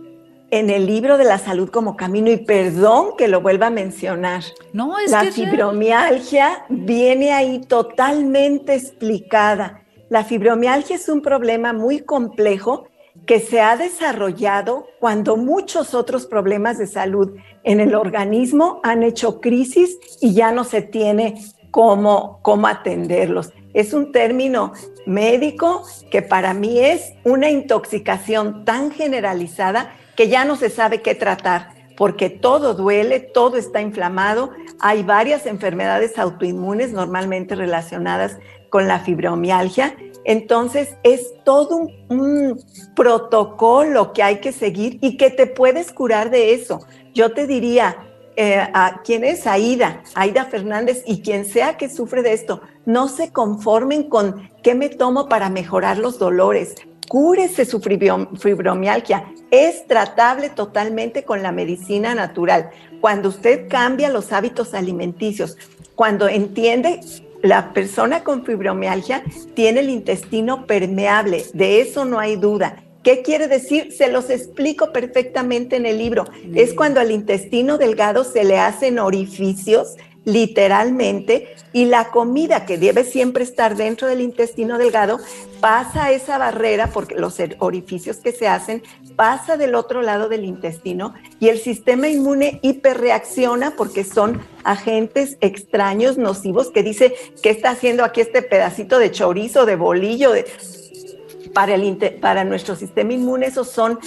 en 0.51 0.71
el 0.71 0.87
libro 0.87 1.19
de 1.19 1.25
la 1.25 1.37
salud 1.37 1.69
como 1.69 1.95
camino, 1.95 2.31
y 2.31 2.39
perdón 2.39 3.19
que 3.19 3.29
lo 3.29 3.43
vuelva 3.43 3.67
a 3.67 3.71
mencionar, 3.71 4.43
no, 4.73 4.99
es 4.99 5.11
la 5.11 5.25
fibromialgia 5.25 6.65
viene 6.71 7.35
ahí 7.35 7.61
totalmente 7.61 8.73
explicada. 8.73 9.83
La 10.09 10.25
fibromialgia 10.25 10.97
es 10.97 11.11
un 11.11 11.21
problema 11.21 11.75
muy 11.75 12.01
complejo 12.01 12.89
que 13.27 13.41
se 13.41 13.61
ha 13.61 13.77
desarrollado 13.77 14.87
cuando 15.01 15.37
muchos 15.37 15.95
otros 15.95 16.27
problemas 16.27 16.79
de 16.79 16.87
salud 16.87 17.37
en 17.63 17.81
el 17.81 17.95
organismo 17.95 18.81
han 18.83 19.03
hecho 19.03 19.41
crisis 19.41 19.99
y 20.21 20.35
ya 20.35 20.53
no 20.53 20.65
se 20.65 20.83
tiene 20.83 21.41
cómo, 21.71 22.41
cómo 22.43 22.67
atenderlos. 22.67 23.53
Es 23.75 23.95
un 23.95 24.13
término 24.13 24.73
médico 25.07 25.85
que 26.11 26.23
para 26.23 26.53
mí 26.55 26.79
es 26.79 27.15
una 27.25 27.49
intoxicación 27.51 28.65
tan 28.65 28.91
generalizada 28.91 29.95
que 30.17 30.29
ya 30.29 30.45
no 30.45 30.57
se 30.57 30.69
sabe 30.69 31.01
qué 31.01 31.15
tratar, 31.15 31.71
porque 31.97 32.29
todo 32.29 32.75
duele, 32.75 33.21
todo 33.21 33.57
está 33.57 33.81
inflamado. 33.81 34.51
Hay 34.79 35.03
varias 35.03 35.47
enfermedades 35.47 36.19
autoinmunes 36.19 36.93
normalmente 36.93 37.55
relacionadas 37.55 38.39
con 38.69 38.89
la 38.89 39.01
fibromialgia. 39.01 39.97
Entonces 40.25 40.97
es 41.03 41.33
todo 41.45 41.89
un, 42.09 42.63
protocolo 42.95 44.13
que 44.13 44.23
hay 44.23 44.41
que 44.41 44.53
seguir 44.53 44.99
y 45.01 45.17
que 45.17 45.31
te 45.31 45.47
puedes 45.47 45.93
curar 45.93 46.31
de 46.31 46.55
eso. 46.55 46.81
Yo 47.15 47.33
te 47.33 47.47
diría, 47.47 47.97
eh, 48.37 48.67
a 48.73 49.03
quién 49.05 49.25
es 49.25 49.47
Aida, 49.47 50.03
Aida 50.15 50.45
Fernández 50.47 51.03
y 51.07 51.23
quien 51.23 51.45
sea 51.45 51.77
que 51.77 51.89
sufre 51.89 52.23
de 52.23 52.33
esto, 52.33 52.63
no 52.87 53.09
se 53.09 53.33
conformen 53.33 54.09
con 54.09 54.51
qué 54.63 54.75
me 54.75 54.89
tomo 54.89 55.29
para 55.29 55.51
mejorar 55.51 55.99
los 55.99 56.19
dolores 56.19 56.75
cúrese 57.13 57.67
su 57.67 57.79
fibromialgia. 57.79 59.31
Es 59.51 59.87
tratable 59.87 60.49
totalmente 60.49 61.25
con 61.25 61.43
la 61.43 61.53
medicina 61.53 62.15
natural. 62.15 62.71
Cuando 63.03 63.29
usted 63.29 63.69
cambia 63.69 64.09
los 64.09 64.33
hábitos 64.33 64.73
alimenticios, 64.73 65.59
cuando 65.95 66.27
entiende 66.27 67.01
la 67.43 67.73
persona 67.73 68.25
con 68.25 68.45
fibromialgia 68.45 69.23
tiene 69.55 69.81
el 69.81 69.91
intestino 69.91 70.67
permeable, 70.67 71.45
de 71.53 71.81
eso 71.81 72.05
no 72.05 72.19
hay 72.19 72.37
duda. 72.37 72.85
¿Qué 73.03 73.23
quiere 73.23 73.49
decir? 73.49 73.93
Se 73.93 74.13
los 74.13 74.31
explico 74.31 74.93
perfectamente 74.93 75.75
en 75.75 75.87
el 75.87 75.99
libro. 75.99 76.25
Es 76.55 76.73
cuando 76.73 77.01
al 77.01 77.11
intestino 77.11 77.77
delgado 77.77 78.23
se 78.23 78.45
le 78.45 78.59
hacen 78.59 79.01
orificios 79.01 79.97
literalmente, 80.25 81.55
y 81.73 81.87
la 81.87 82.11
comida 82.11 82.67
que 82.67 82.79
debe 82.79 83.05
siempre 83.05 83.45
estar 83.45 83.77
dentro 83.77 84.09
del 84.09 84.21
intestino 84.21 84.79
delgado 84.79 85.19
pasa 85.61 86.13
esa 86.13 86.39
barrera, 86.39 86.89
porque 86.89 87.15
los 87.15 87.39
orificios 87.59 88.19
que 88.19 88.33
se 88.33 88.47
hacen, 88.47 88.83
pasa 89.17 89.57
del 89.57 89.75
otro 89.75 90.03
lado 90.03 90.29
del 90.29 90.45
intestino 90.45 91.15
y 91.39 91.49
el 91.49 91.59
sistema 91.59 92.09
inmune 92.09 92.61
hiperreacciona 92.63 93.75
porque 93.77 94.05
son 94.05 94.41
agentes 94.65 95.37
extraños, 95.41 96.19
nocivos, 96.19 96.71
que 96.71 96.83
dice, 96.83 97.15
¿qué 97.43 97.51
está 97.51 97.71
haciendo 97.71 98.05
aquí 98.05 98.21
este 98.21 98.43
pedacito 98.43 98.99
de 98.99 99.11
chorizo, 99.11 99.67
de 99.67 99.77
bolillo? 99.77 100.33
De... 100.33 100.47
Para, 101.55 101.75
el, 101.75 101.97
para 102.21 102.45
nuestro 102.45 102.77
sistema 102.77 103.13
inmune 103.13 103.47
esos 103.47 103.71
son 103.71 103.99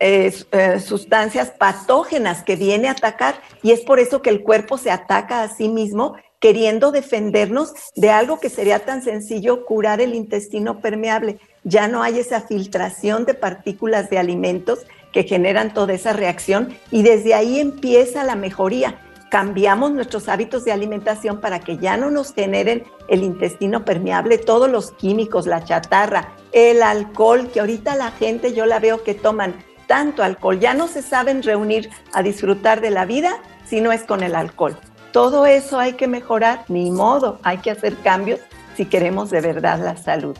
eh, 0.00 0.32
sustancias 0.80 1.50
patógenas 1.50 2.42
que 2.42 2.56
viene 2.56 2.88
a 2.88 2.92
atacar 2.92 3.36
y 3.62 3.72
es 3.72 3.80
por 3.80 4.00
eso 4.00 4.22
que 4.22 4.30
el 4.30 4.42
cuerpo 4.42 4.78
se 4.78 4.90
ataca 4.90 5.42
a 5.42 5.48
sí 5.48 5.68
mismo 5.68 6.16
queriendo 6.44 6.92
defendernos 6.92 7.72
de 7.96 8.10
algo 8.10 8.38
que 8.38 8.50
sería 8.50 8.80
tan 8.80 9.02
sencillo 9.02 9.64
curar 9.64 10.02
el 10.02 10.14
intestino 10.14 10.80
permeable. 10.80 11.38
Ya 11.62 11.88
no 11.88 12.02
hay 12.02 12.18
esa 12.18 12.42
filtración 12.42 13.24
de 13.24 13.32
partículas 13.32 14.10
de 14.10 14.18
alimentos 14.18 14.80
que 15.10 15.22
generan 15.22 15.72
toda 15.72 15.94
esa 15.94 16.12
reacción 16.12 16.76
y 16.90 17.02
desde 17.02 17.32
ahí 17.32 17.60
empieza 17.60 18.24
la 18.24 18.36
mejoría. 18.36 19.00
Cambiamos 19.30 19.92
nuestros 19.92 20.28
hábitos 20.28 20.66
de 20.66 20.72
alimentación 20.72 21.40
para 21.40 21.60
que 21.60 21.78
ya 21.78 21.96
no 21.96 22.10
nos 22.10 22.34
generen 22.34 22.84
el 23.08 23.22
intestino 23.22 23.86
permeable, 23.86 24.36
todos 24.36 24.70
los 24.70 24.90
químicos, 24.92 25.46
la 25.46 25.64
chatarra, 25.64 26.34
el 26.52 26.82
alcohol, 26.82 27.50
que 27.52 27.60
ahorita 27.60 27.96
la 27.96 28.10
gente 28.10 28.52
yo 28.52 28.66
la 28.66 28.80
veo 28.80 29.02
que 29.02 29.14
toman 29.14 29.54
tanto 29.94 30.24
alcohol. 30.24 30.58
Ya 30.58 30.74
no 30.74 30.88
se 30.88 31.02
saben 31.02 31.44
reunir 31.44 31.88
a 32.12 32.24
disfrutar 32.24 32.80
de 32.80 32.90
la 32.90 33.04
vida 33.04 33.38
si 33.64 33.80
no 33.80 33.92
es 33.92 34.02
con 34.02 34.24
el 34.24 34.34
alcohol. 34.34 34.76
Todo 35.12 35.46
eso 35.46 35.78
hay 35.78 35.92
que 35.92 36.08
mejorar, 36.08 36.64
ni 36.66 36.90
modo, 36.90 37.38
hay 37.44 37.58
que 37.58 37.70
hacer 37.70 37.94
cambios 37.98 38.40
si 38.76 38.86
queremos 38.86 39.30
de 39.30 39.40
verdad 39.40 39.78
la 39.78 39.96
salud. 39.96 40.36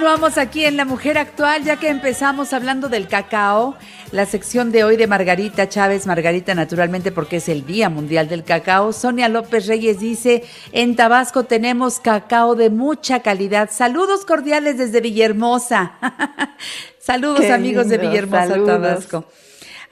Continuamos 0.00 0.38
aquí 0.38 0.64
en 0.64 0.78
La 0.78 0.86
Mujer 0.86 1.18
Actual, 1.18 1.62
ya 1.62 1.76
que 1.76 1.90
empezamos 1.90 2.54
hablando 2.54 2.88
del 2.88 3.06
cacao. 3.06 3.76
La 4.12 4.24
sección 4.24 4.72
de 4.72 4.82
hoy 4.82 4.96
de 4.96 5.06
Margarita 5.06 5.68
Chávez, 5.68 6.06
Margarita 6.06 6.54
naturalmente 6.54 7.12
porque 7.12 7.36
es 7.36 7.50
el 7.50 7.66
Día 7.66 7.90
Mundial 7.90 8.26
del 8.26 8.42
Cacao. 8.42 8.94
Sonia 8.94 9.28
López 9.28 9.66
Reyes 9.66 10.00
dice, 10.00 10.42
en 10.72 10.96
Tabasco 10.96 11.44
tenemos 11.44 12.00
cacao 12.00 12.54
de 12.54 12.70
mucha 12.70 13.20
calidad. 13.20 13.68
Saludos 13.70 14.24
cordiales 14.24 14.78
desde 14.78 15.02
Villahermosa. 15.02 15.92
Saludos 16.98 17.44
amigos 17.50 17.90
de 17.90 17.98
Villahermosa, 17.98 18.54
Tabasco. 18.64 19.26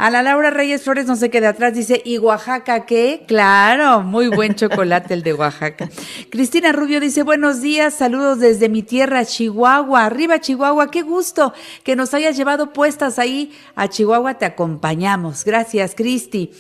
A 0.01 0.11
la 0.11 0.23
Laura 0.23 0.51
Reyes 0.51 0.85
Flores 0.85 1.07
no 1.07 1.17
se 1.17 1.29
queda 1.29 1.49
atrás, 1.49 1.75
dice, 1.75 2.01
¿y 2.05 2.19
Oaxaca 2.19 2.87
qué? 2.87 3.25
Claro, 3.27 4.03
muy 4.03 4.29
buen 4.29 4.55
chocolate 4.55 5.13
el 5.13 5.25
de 5.25 5.35
Oaxaca. 5.35 5.91
Cristina 6.31 6.71
Rubio 6.71 7.01
dice, 7.01 7.25
buenos 7.25 7.61
días, 7.61 7.95
saludos 7.95 8.39
desde 8.39 8.69
mi 8.69 8.85
tierra, 8.85 9.25
Chihuahua. 9.25 10.05
Arriba, 10.05 10.39
Chihuahua, 10.39 10.93
qué 10.93 11.03
gusto 11.03 11.53
que 11.83 11.97
nos 11.97 12.15
hayas 12.15 12.37
llevado 12.37 12.73
puestas 12.73 13.19
ahí 13.19 13.53
a 13.75 13.89
Chihuahua, 13.89 14.35
te 14.35 14.45
acompañamos. 14.45 15.45
Gracias, 15.45 15.97
Cristi. 15.97 16.53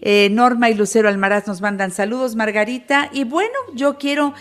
Eh, 0.00 0.30
Norma 0.30 0.70
y 0.70 0.74
Lucero 0.74 1.10
Almaraz 1.10 1.46
nos 1.46 1.60
mandan 1.60 1.90
saludos, 1.90 2.34
Margarita. 2.34 3.10
Y 3.12 3.24
bueno, 3.24 3.52
yo 3.74 3.98
quiero... 3.98 4.32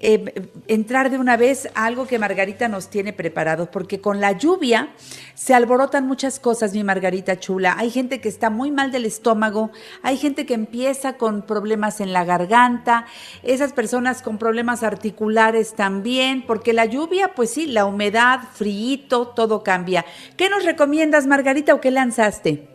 Eh, 0.00 0.48
entrar 0.68 1.10
de 1.10 1.18
una 1.18 1.36
vez 1.36 1.68
a 1.74 1.86
algo 1.86 2.06
que 2.06 2.20
Margarita 2.20 2.68
nos 2.68 2.88
tiene 2.88 3.12
preparado, 3.12 3.68
porque 3.68 4.00
con 4.00 4.20
la 4.20 4.30
lluvia 4.30 4.90
se 5.34 5.54
alborotan 5.54 6.06
muchas 6.06 6.38
cosas, 6.38 6.72
mi 6.72 6.84
Margarita 6.84 7.40
chula. 7.40 7.74
Hay 7.76 7.90
gente 7.90 8.20
que 8.20 8.28
está 8.28 8.48
muy 8.48 8.70
mal 8.70 8.92
del 8.92 9.06
estómago, 9.06 9.72
hay 10.02 10.16
gente 10.16 10.46
que 10.46 10.54
empieza 10.54 11.14
con 11.14 11.42
problemas 11.42 12.00
en 12.00 12.12
la 12.12 12.24
garganta, 12.24 13.06
esas 13.42 13.72
personas 13.72 14.22
con 14.22 14.38
problemas 14.38 14.84
articulares 14.84 15.74
también, 15.74 16.46
porque 16.46 16.72
la 16.72 16.84
lluvia, 16.84 17.32
pues 17.34 17.50
sí, 17.50 17.66
la 17.66 17.84
humedad, 17.84 18.40
frío, 18.52 18.78
todo 19.08 19.64
cambia. 19.64 20.04
¿Qué 20.36 20.48
nos 20.48 20.64
recomiendas, 20.64 21.26
Margarita, 21.26 21.74
o 21.74 21.80
qué 21.80 21.90
lanzaste? 21.90 22.68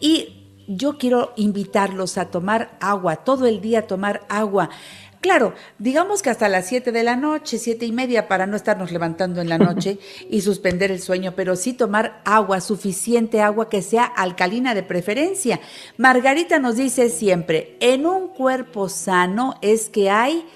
Y 0.00 0.42
yo 0.68 0.98
quiero 0.98 1.32
invitarlos 1.36 2.18
a 2.18 2.30
tomar 2.30 2.76
agua, 2.80 3.16
todo 3.16 3.46
el 3.46 3.60
día 3.60 3.86
tomar 3.86 4.26
agua. 4.28 4.70
Claro, 5.20 5.54
digamos 5.78 6.22
que 6.22 6.30
hasta 6.30 6.48
las 6.48 6.66
7 6.66 6.92
de 6.92 7.02
la 7.02 7.16
noche, 7.16 7.58
siete 7.58 7.86
y 7.86 7.92
media, 7.92 8.28
para 8.28 8.46
no 8.46 8.56
estarnos 8.56 8.92
levantando 8.92 9.40
en 9.40 9.48
la 9.48 9.58
noche 9.58 9.98
y 10.30 10.40
suspender 10.40 10.90
el 10.90 11.00
sueño, 11.00 11.34
pero 11.34 11.56
sí 11.56 11.72
tomar 11.72 12.20
agua, 12.24 12.60
suficiente 12.60 13.40
agua 13.40 13.68
que 13.68 13.82
sea 13.82 14.04
alcalina 14.04 14.74
de 14.74 14.82
preferencia. 14.82 15.60
Margarita 15.96 16.58
nos 16.58 16.76
dice 16.76 17.08
siempre, 17.08 17.76
en 17.80 18.06
un 18.06 18.28
cuerpo 18.28 18.88
sano 18.88 19.54
es 19.62 19.88
que 19.88 20.10
hay 20.10 20.46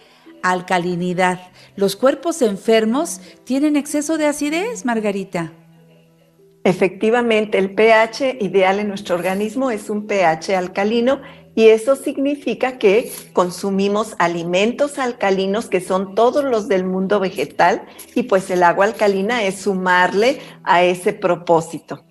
alcalinidad. 0.42 1.40
Los 1.76 1.96
cuerpos 1.96 2.42
enfermos 2.42 3.20
tienen 3.44 3.76
exceso 3.76 4.18
de 4.18 4.26
acidez, 4.26 4.84
Margarita. 4.84 5.52
Efectivamente, 6.62 7.58
el 7.58 7.74
pH 7.74 8.36
ideal 8.40 8.80
en 8.80 8.88
nuestro 8.88 9.14
organismo 9.14 9.70
es 9.70 9.88
un 9.88 10.06
pH 10.06 10.56
alcalino 10.56 11.20
y 11.60 11.68
eso 11.68 11.94
significa 11.94 12.78
que 12.78 13.12
consumimos 13.34 14.14
alimentos 14.18 14.98
alcalinos 14.98 15.66
que 15.66 15.82
son 15.82 16.14
todos 16.14 16.42
los 16.42 16.68
del 16.68 16.84
mundo 16.84 17.20
vegetal 17.20 17.82
y 18.14 18.22
pues 18.22 18.48
el 18.50 18.62
agua 18.62 18.86
alcalina 18.86 19.42
es 19.44 19.56
sumarle 19.56 20.38
a 20.64 20.82
ese 20.82 21.12
propósito. 21.12 22.02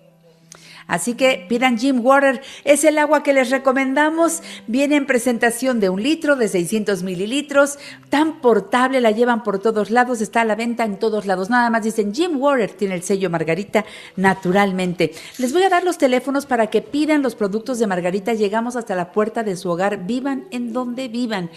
Así 0.90 1.14
que 1.14 1.46
pidan 1.48 1.78
Jim 1.78 2.04
Water, 2.04 2.42
es 2.64 2.82
el 2.82 2.98
agua 2.98 3.22
que 3.22 3.32
les 3.32 3.50
recomendamos. 3.50 4.42
Viene 4.66 4.96
en 4.96 5.06
presentación 5.06 5.78
de 5.78 5.88
un 5.88 6.02
litro, 6.02 6.34
de 6.34 6.48
600 6.48 7.04
mililitros, 7.04 7.78
tan 8.08 8.40
portable, 8.40 9.00
la 9.00 9.12
llevan 9.12 9.44
por 9.44 9.60
todos 9.60 9.90
lados, 9.90 10.20
está 10.20 10.40
a 10.40 10.44
la 10.44 10.56
venta 10.56 10.84
en 10.84 10.98
todos 10.98 11.26
lados. 11.26 11.48
Nada 11.48 11.70
más 11.70 11.84
dicen 11.84 12.12
Jim 12.12 12.36
Water, 12.40 12.72
tiene 12.72 12.96
el 12.96 13.04
sello 13.04 13.30
Margarita 13.30 13.84
naturalmente. 14.16 15.12
Les 15.38 15.52
voy 15.52 15.62
a 15.62 15.68
dar 15.68 15.84
los 15.84 15.96
teléfonos 15.96 16.44
para 16.44 16.66
que 16.66 16.82
pidan 16.82 17.22
los 17.22 17.36
productos 17.36 17.78
de 17.78 17.86
Margarita. 17.86 18.34
Llegamos 18.34 18.74
hasta 18.74 18.96
la 18.96 19.12
puerta 19.12 19.44
de 19.44 19.54
su 19.54 19.70
hogar, 19.70 20.06
vivan 20.06 20.48
en 20.50 20.72
donde 20.72 21.06
vivan 21.06 21.50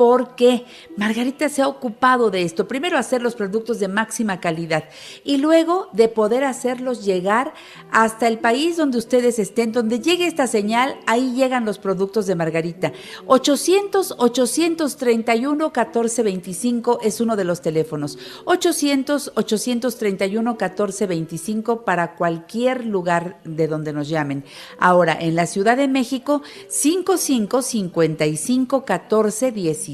porque 0.00 0.64
Margarita 0.96 1.50
se 1.50 1.60
ha 1.60 1.68
ocupado 1.68 2.30
de 2.30 2.40
esto. 2.40 2.66
Primero 2.66 2.96
hacer 2.96 3.20
los 3.20 3.34
productos 3.34 3.80
de 3.80 3.88
máxima 3.88 4.40
calidad 4.40 4.84
y 5.24 5.36
luego 5.36 5.88
de 5.92 6.08
poder 6.08 6.42
hacerlos 6.44 7.04
llegar 7.04 7.52
hasta 7.92 8.26
el 8.26 8.38
país 8.38 8.78
donde 8.78 8.96
ustedes 8.96 9.38
estén, 9.38 9.72
donde 9.72 10.00
llegue 10.00 10.26
esta 10.26 10.46
señal, 10.46 10.96
ahí 11.06 11.34
llegan 11.34 11.66
los 11.66 11.76
productos 11.76 12.26
de 12.26 12.34
Margarita. 12.34 12.92
800 13.26 14.14
831 14.16 15.66
1425 15.66 17.00
es 17.02 17.20
uno 17.20 17.36
de 17.36 17.44
los 17.44 17.60
teléfonos. 17.60 18.18
800 18.46 19.32
831 19.36 20.50
1425 20.52 21.84
para 21.84 22.16
cualquier 22.16 22.86
lugar 22.86 23.38
de 23.44 23.68
donde 23.68 23.92
nos 23.92 24.08
llamen. 24.08 24.46
Ahora, 24.78 25.14
en 25.20 25.34
la 25.34 25.44
Ciudad 25.44 25.76
de 25.76 25.88
México, 25.88 26.40
55 26.70 27.60
55 27.60 28.84
14 28.86 29.52
17 29.52 29.89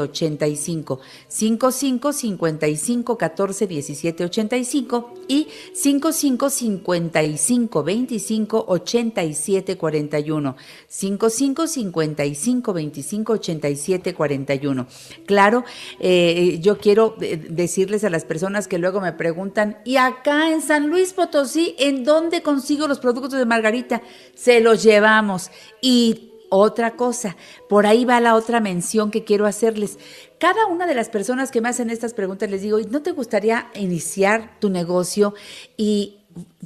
85 0.00 1.00
55 1.28 2.12
55 2.12 3.18
14 3.18 3.66
17 3.66 4.24
85 4.24 5.14
y 5.28 5.48
55 5.72 6.50
55 6.50 7.84
25 7.84 8.64
87 8.68 9.76
41 9.76 10.56
55 10.88 11.66
55 11.66 12.72
25 12.72 13.32
87 13.32 14.14
41 14.14 14.86
claro 15.26 15.64
eh, 16.00 16.58
yo 16.60 16.78
quiero 16.78 17.16
eh, 17.20 17.36
decirles 17.36 18.04
a 18.04 18.10
las 18.10 18.24
personas 18.24 18.68
que 18.68 18.78
luego 18.78 19.00
me 19.00 19.12
preguntan 19.12 19.78
y 19.84 19.96
acá 19.96 20.50
en 20.50 20.62
San 20.62 20.88
Luis 20.88 21.12
Potosí 21.12 21.74
en 21.78 22.04
dónde 22.04 22.42
consigo 22.42 22.88
los 22.88 22.98
productos 22.98 23.38
de 23.38 23.46
Margarita 23.46 24.02
se 24.34 24.60
los 24.60 24.82
llevamos. 24.82 25.50
Y 25.80 26.32
otra 26.50 26.92
cosa, 26.92 27.36
por 27.68 27.86
ahí 27.86 28.04
va 28.04 28.20
la 28.20 28.34
otra 28.34 28.60
mención 28.60 29.10
que 29.10 29.24
quiero 29.24 29.46
hacerles. 29.46 29.98
Cada 30.38 30.66
una 30.66 30.86
de 30.86 30.94
las 30.94 31.08
personas 31.08 31.50
que 31.50 31.60
me 31.60 31.68
hacen 31.68 31.90
estas 31.90 32.14
preguntas 32.14 32.50
les 32.50 32.62
digo, 32.62 32.78
¿no 32.90 33.02
te 33.02 33.12
gustaría 33.12 33.68
iniciar 33.74 34.58
tu 34.60 34.70
negocio 34.70 35.34
y 35.76 36.16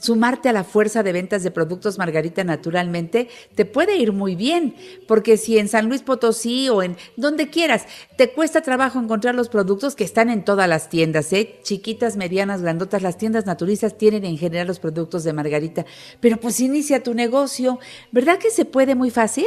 sumarte 0.00 0.48
a 0.48 0.52
la 0.52 0.64
fuerza 0.64 1.02
de 1.02 1.12
ventas 1.12 1.42
de 1.42 1.50
productos 1.50 1.98
Margarita 1.98 2.44
naturalmente, 2.44 3.28
te 3.54 3.64
puede 3.64 3.96
ir 3.96 4.12
muy 4.12 4.34
bien, 4.34 4.74
porque 5.06 5.36
si 5.36 5.58
en 5.58 5.68
San 5.68 5.88
Luis 5.88 6.02
Potosí 6.02 6.68
o 6.68 6.82
en 6.82 6.96
donde 7.16 7.50
quieras, 7.50 7.86
te 8.16 8.32
cuesta 8.32 8.62
trabajo 8.62 8.98
encontrar 8.98 9.34
los 9.34 9.48
productos 9.48 9.94
que 9.94 10.04
están 10.04 10.30
en 10.30 10.44
todas 10.44 10.68
las 10.68 10.88
tiendas, 10.88 11.32
¿eh? 11.32 11.60
chiquitas, 11.62 12.16
medianas, 12.16 12.62
grandotas, 12.62 13.02
las 13.02 13.18
tiendas 13.18 13.46
naturistas 13.46 13.98
tienen 13.98 14.24
en 14.24 14.38
general 14.38 14.66
los 14.66 14.80
productos 14.80 15.24
de 15.24 15.32
Margarita, 15.32 15.84
pero 16.20 16.38
pues 16.38 16.60
inicia 16.60 17.02
tu 17.02 17.14
negocio, 17.14 17.78
¿verdad 18.10 18.38
que 18.38 18.50
se 18.50 18.64
puede 18.64 18.94
muy 18.94 19.10
fácil? 19.10 19.46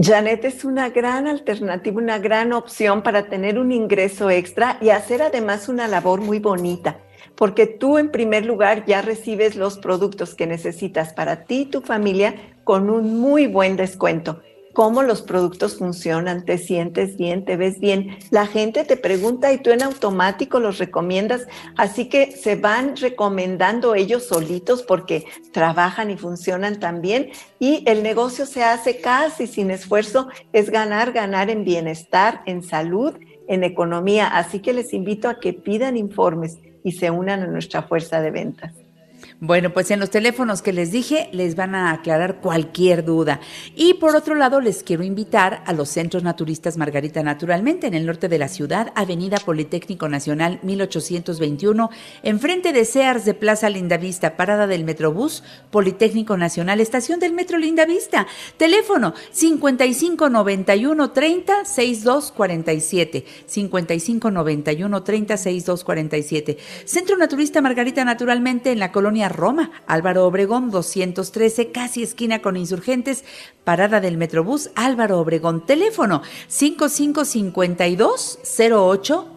Janet 0.00 0.44
es 0.44 0.64
una 0.64 0.90
gran 0.90 1.26
alternativa, 1.26 2.00
una 2.00 2.20
gran 2.20 2.52
opción 2.52 3.02
para 3.02 3.24
tener 3.24 3.58
un 3.58 3.72
ingreso 3.72 4.30
extra 4.30 4.78
y 4.80 4.90
hacer 4.90 5.22
además 5.22 5.68
una 5.68 5.88
labor 5.88 6.20
muy 6.20 6.38
bonita, 6.38 7.00
porque 7.34 7.66
tú 7.66 7.98
en 7.98 8.12
primer 8.12 8.46
lugar 8.46 8.84
ya 8.86 9.02
recibes 9.02 9.56
los 9.56 9.76
productos 9.76 10.36
que 10.36 10.46
necesitas 10.46 11.12
para 11.12 11.46
ti 11.46 11.62
y 11.62 11.66
tu 11.66 11.80
familia 11.80 12.36
con 12.62 12.90
un 12.90 13.18
muy 13.18 13.48
buen 13.48 13.74
descuento 13.74 14.40
cómo 14.78 15.02
los 15.02 15.22
productos 15.22 15.76
funcionan, 15.76 16.44
te 16.44 16.56
sientes 16.56 17.16
bien, 17.16 17.44
te 17.44 17.56
ves 17.56 17.80
bien. 17.80 18.16
La 18.30 18.46
gente 18.46 18.84
te 18.84 18.96
pregunta 18.96 19.52
y 19.52 19.58
tú 19.58 19.70
en 19.70 19.82
automático 19.82 20.60
los 20.60 20.78
recomiendas, 20.78 21.48
así 21.76 22.08
que 22.08 22.30
se 22.30 22.54
van 22.54 22.94
recomendando 22.96 23.96
ellos 23.96 24.28
solitos 24.28 24.84
porque 24.84 25.24
trabajan 25.52 26.12
y 26.12 26.16
funcionan 26.16 26.78
tan 26.78 27.02
bien 27.02 27.30
y 27.58 27.82
el 27.88 28.04
negocio 28.04 28.46
se 28.46 28.62
hace 28.62 29.00
casi 29.00 29.48
sin 29.48 29.72
esfuerzo, 29.72 30.28
es 30.52 30.70
ganar, 30.70 31.10
ganar 31.10 31.50
en 31.50 31.64
bienestar, 31.64 32.42
en 32.46 32.62
salud, 32.62 33.14
en 33.48 33.64
economía. 33.64 34.28
Así 34.28 34.60
que 34.60 34.72
les 34.72 34.94
invito 34.94 35.28
a 35.28 35.40
que 35.40 35.54
pidan 35.54 35.96
informes 35.96 36.56
y 36.84 36.92
se 36.92 37.10
unan 37.10 37.42
a 37.42 37.48
nuestra 37.48 37.82
fuerza 37.82 38.20
de 38.20 38.30
ventas. 38.30 38.74
Bueno, 39.40 39.72
pues 39.72 39.92
en 39.92 40.00
los 40.00 40.10
teléfonos 40.10 40.62
que 40.62 40.72
les 40.72 40.90
dije 40.90 41.28
les 41.30 41.54
van 41.54 41.76
a 41.76 41.92
aclarar 41.92 42.40
cualquier 42.40 43.04
duda. 43.04 43.38
Y 43.76 43.94
por 43.94 44.16
otro 44.16 44.34
lado, 44.34 44.60
les 44.60 44.82
quiero 44.82 45.04
invitar 45.04 45.62
a 45.64 45.72
los 45.72 45.90
centros 45.90 46.24
naturistas 46.24 46.76
Margarita 46.76 47.22
Naturalmente 47.22 47.86
en 47.86 47.94
el 47.94 48.04
norte 48.04 48.28
de 48.28 48.36
la 48.36 48.48
ciudad, 48.48 48.92
Avenida 48.96 49.36
Politécnico 49.38 50.08
Nacional 50.08 50.58
1821, 50.64 51.88
enfrente 52.24 52.72
de 52.72 52.84
Sears 52.84 53.24
de 53.24 53.34
Plaza 53.34 53.70
Lindavista, 53.70 54.36
parada 54.36 54.66
del 54.66 54.82
Metrobús, 54.82 55.44
Politécnico 55.70 56.36
Nacional, 56.36 56.80
estación 56.80 57.20
del 57.20 57.32
Metro 57.32 57.58
Lindavista. 57.58 58.26
Teléfono 58.56 59.14
5591 59.30 61.12
30 61.12 61.64
6247. 61.64 63.24
5591 63.46 65.02
30 65.04 65.36
6247. 65.36 66.58
Centro 66.84 67.16
Naturista 67.16 67.60
Margarita 67.60 68.04
Naturalmente 68.04 68.72
en 68.72 68.80
la 68.80 68.90
colonia 68.90 69.27
Roma, 69.28 69.70
Álvaro 69.86 70.26
Obregón 70.26 70.70
213, 70.70 71.70
casi 71.70 72.02
esquina 72.02 72.40
con 72.40 72.56
insurgentes, 72.56 73.24
parada 73.64 74.00
del 74.00 74.16
Metrobús 74.16 74.70
Álvaro 74.74 75.18
Obregón, 75.20 75.64
teléfono 75.66 76.22
5552 76.48 78.38
08 78.70 79.34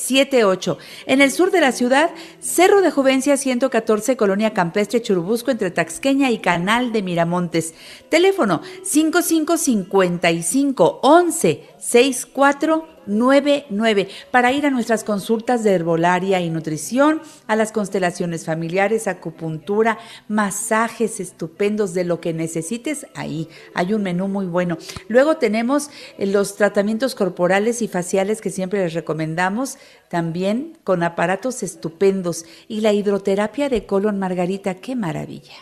3378. 0.00 0.78
En 1.06 1.20
el 1.20 1.30
sur 1.30 1.50
de 1.50 1.60
la 1.60 1.72
ciudad, 1.72 2.10
Cerro 2.40 2.80
de 2.80 2.90
Juvencia 2.90 3.36
114, 3.36 4.16
Colonia 4.16 4.54
Campestre 4.54 5.02
Churubusco, 5.02 5.50
entre 5.50 5.70
Taxqueña 5.70 6.30
y 6.30 6.38
Canal 6.38 6.92
de 6.92 7.02
Miramontes. 7.02 7.74
Teléfono 8.08 8.62
5555 8.82 11.00
11 11.02 11.68
6499 11.80 14.08
para 14.30 14.52
ir 14.52 14.66
a 14.66 14.70
nuestras 14.70 15.02
consultas 15.04 15.64
de 15.64 15.72
herbolaria 15.72 16.40
y 16.40 16.50
nutrición, 16.50 17.22
a 17.46 17.56
las 17.56 17.72
constelaciones 17.72 18.44
familiares, 18.44 19.08
acupuntura, 19.08 19.96
masajes 20.28 21.18
estupendos 21.20 21.94
de 21.94 22.04
lo 22.04 22.20
que 22.20 22.34
necesites. 22.34 23.06
Ahí 23.14 23.48
hay 23.74 23.94
un 23.94 24.02
menú 24.02 24.28
muy 24.28 24.44
bueno. 24.46 24.76
Luego 25.08 25.38
tenemos 25.38 25.88
eh, 26.18 26.26
los 26.26 26.56
tratamientos 26.56 27.14
corporales 27.14 27.80
y 27.82 27.88
faciales 27.88 28.40
que 28.40 28.50
siempre 28.50 28.82
les 28.84 28.94
recomendamos, 28.94 29.78
también 30.08 30.78
con 30.84 31.02
aparatos 31.02 31.62
estupendos 31.62 32.44
y 32.68 32.80
la 32.80 32.92
hidroterapia 32.92 33.68
de 33.68 33.86
colon 33.86 34.18
margarita, 34.18 34.74
qué 34.74 34.96
maravilla. 34.96 35.54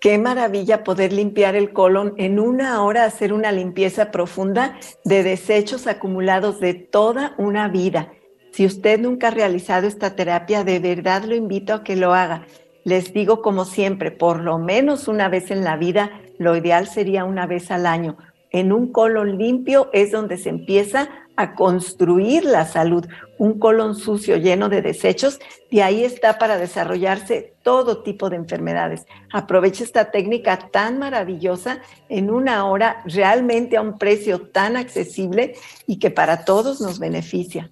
Qué 0.00 0.18
maravilla 0.18 0.84
poder 0.84 1.12
limpiar 1.12 1.56
el 1.56 1.72
colon 1.72 2.14
en 2.16 2.38
una 2.38 2.82
hora, 2.84 3.04
hacer 3.04 3.32
una 3.32 3.50
limpieza 3.50 4.10
profunda 4.10 4.78
de 5.04 5.22
desechos 5.22 5.86
acumulados 5.86 6.60
de 6.60 6.74
toda 6.74 7.34
una 7.38 7.68
vida. 7.68 8.12
Si 8.52 8.66
usted 8.66 9.00
nunca 9.00 9.28
ha 9.28 9.32
realizado 9.32 9.86
esta 9.86 10.14
terapia, 10.14 10.64
de 10.64 10.78
verdad 10.78 11.24
lo 11.24 11.34
invito 11.34 11.74
a 11.74 11.82
que 11.82 11.96
lo 11.96 12.14
haga. 12.14 12.46
Les 12.84 13.12
digo 13.12 13.42
como 13.42 13.64
siempre, 13.64 14.12
por 14.12 14.40
lo 14.40 14.58
menos 14.58 15.08
una 15.08 15.28
vez 15.28 15.50
en 15.50 15.64
la 15.64 15.76
vida, 15.76 16.20
lo 16.38 16.56
ideal 16.56 16.86
sería 16.86 17.24
una 17.24 17.46
vez 17.46 17.70
al 17.70 17.84
año. 17.84 18.16
En 18.50 18.72
un 18.72 18.92
colon 18.92 19.38
limpio 19.38 19.90
es 19.92 20.12
donde 20.12 20.36
se 20.36 20.50
empieza 20.50 21.08
a 21.36 21.54
construir 21.54 22.44
la 22.44 22.66
salud. 22.66 23.06
Un 23.38 23.58
colon 23.58 23.94
sucio 23.94 24.36
lleno 24.36 24.68
de 24.68 24.82
desechos, 24.82 25.38
y 25.70 25.80
ahí 25.80 26.04
está 26.04 26.38
para 26.38 26.56
desarrollarse 26.56 27.54
todo 27.62 28.02
tipo 28.02 28.30
de 28.30 28.36
enfermedades. 28.36 29.06
Aproveche 29.32 29.84
esta 29.84 30.10
técnica 30.10 30.70
tan 30.70 30.98
maravillosa 30.98 31.80
en 32.08 32.30
una 32.30 32.66
hora, 32.66 33.02
realmente 33.04 33.76
a 33.76 33.82
un 33.82 33.98
precio 33.98 34.40
tan 34.40 34.76
accesible 34.76 35.54
y 35.86 35.98
que 35.98 36.10
para 36.10 36.44
todos 36.44 36.80
nos 36.80 36.98
beneficia. 36.98 37.70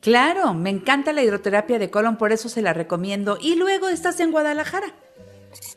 Claro, 0.00 0.54
me 0.54 0.70
encanta 0.70 1.12
la 1.12 1.22
hidroterapia 1.22 1.80
de 1.80 1.90
colon, 1.90 2.16
por 2.16 2.30
eso 2.30 2.48
se 2.48 2.62
la 2.62 2.72
recomiendo. 2.72 3.38
Y 3.40 3.56
luego 3.56 3.88
estás 3.88 4.20
en 4.20 4.30
Guadalajara. 4.30 4.94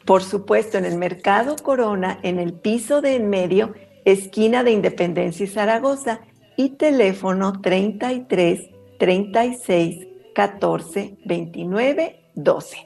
Por 0.06 0.24
supuesto, 0.24 0.78
en 0.78 0.86
el 0.86 0.98
Mercado 0.98 1.56
Corona, 1.56 2.20
en 2.22 2.38
el 2.38 2.54
piso 2.54 3.02
de 3.02 3.16
en 3.16 3.30
medio, 3.30 3.74
esquina 4.06 4.64
de 4.64 4.72
Independencia 4.72 5.46
y 5.46 5.48
Zaragoza 5.48 6.22
y 6.60 6.72
teléfono 6.72 7.62
33 7.62 8.70
36 9.00 10.08
14 10.36 11.18
29 11.24 12.32
12. 12.36 12.78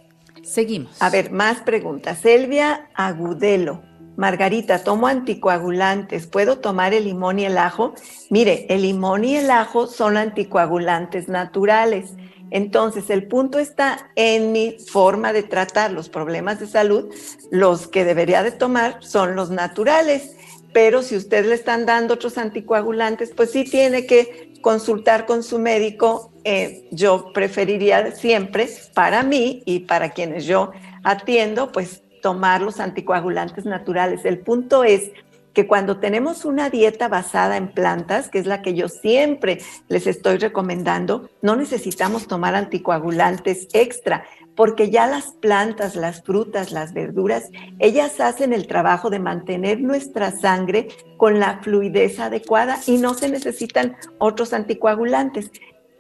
Seguimos. 0.43 1.01
A 1.01 1.09
ver, 1.09 1.31
más 1.31 1.61
preguntas. 1.61 2.19
Selvia 2.19 2.91
Agudelo. 2.93 3.81
Margarita, 4.15 4.83
tomo 4.83 5.07
anticoagulantes. 5.07 6.27
¿Puedo 6.27 6.59
tomar 6.59 6.93
el 6.93 7.05
limón 7.05 7.39
y 7.39 7.45
el 7.45 7.57
ajo? 7.57 7.95
Mire, 8.29 8.67
el 8.69 8.83
limón 8.83 9.23
y 9.23 9.37
el 9.37 9.49
ajo 9.49 9.87
son 9.87 10.17
anticoagulantes 10.17 11.27
naturales. 11.27 12.13
Entonces, 12.51 13.09
el 13.09 13.27
punto 13.27 13.57
está 13.57 14.11
en 14.15 14.51
mi 14.51 14.77
forma 14.87 15.33
de 15.33 15.41
tratar 15.41 15.91
los 15.91 16.09
problemas 16.09 16.59
de 16.59 16.67
salud. 16.67 17.11
Los 17.49 17.87
que 17.87 18.05
debería 18.05 18.43
de 18.43 18.51
tomar 18.51 18.97
son 18.99 19.35
los 19.35 19.49
naturales 19.49 20.35
pero 20.73 21.03
si 21.03 21.15
usted 21.15 21.45
le 21.45 21.53
están 21.53 21.85
dando 21.85 22.15
otros 22.15 22.37
anticoagulantes, 22.37 23.31
pues 23.35 23.51
sí 23.51 23.63
tiene 23.63 24.05
que 24.05 24.53
consultar 24.61 25.25
con 25.25 25.43
su 25.43 25.59
médico. 25.59 26.33
Eh, 26.43 26.87
yo 26.91 27.31
preferiría 27.33 28.11
siempre, 28.11 28.67
para 28.93 29.23
mí 29.23 29.61
y 29.65 29.81
para 29.81 30.09
quienes 30.09 30.45
yo 30.45 30.71
atiendo, 31.03 31.71
pues 31.71 32.01
tomar 32.21 32.61
los 32.61 32.79
anticoagulantes 32.79 33.65
naturales. 33.65 34.25
El 34.25 34.39
punto 34.39 34.83
es 34.83 35.11
que 35.53 35.67
cuando 35.67 35.99
tenemos 35.99 36.45
una 36.45 36.69
dieta 36.69 37.07
basada 37.07 37.57
en 37.57 37.71
plantas, 37.71 38.29
que 38.29 38.39
es 38.39 38.47
la 38.47 38.61
que 38.63 38.73
yo 38.73 38.89
siempre 38.89 39.59
les 39.87 40.07
estoy 40.07 40.37
recomendando, 40.37 41.29
no 41.43 41.55
necesitamos 41.55 42.27
tomar 42.27 42.55
anticoagulantes 42.55 43.67
extra 43.73 44.25
porque 44.55 44.89
ya 44.89 45.07
las 45.07 45.31
plantas, 45.31 45.95
las 45.95 46.21
frutas, 46.21 46.71
las 46.71 46.93
verduras, 46.93 47.49
ellas 47.79 48.19
hacen 48.19 48.53
el 48.53 48.67
trabajo 48.67 49.09
de 49.09 49.19
mantener 49.19 49.81
nuestra 49.81 50.31
sangre 50.31 50.89
con 51.17 51.39
la 51.39 51.59
fluidez 51.63 52.19
adecuada 52.19 52.79
y 52.85 52.97
no 52.97 53.13
se 53.13 53.29
necesitan 53.29 53.95
otros 54.19 54.53
anticoagulantes. 54.53 55.51